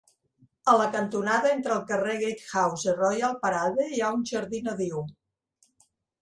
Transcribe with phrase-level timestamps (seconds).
[0.71, 5.05] A la cantonada entre el carrer Gatehouse i Royal Parade hi ha un jardí nadiu.